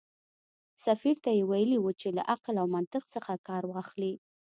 سفیر 0.85 1.15
ته 1.23 1.29
یې 1.37 1.43
ویلي 1.49 1.77
و 1.79 1.87
چې 1.99 2.07
له 2.17 2.21
عقل 2.33 2.55
او 2.61 2.67
منطق 2.75 3.03
څخه 3.13 3.33
کار 3.47 3.63
واخلي. 3.67 4.13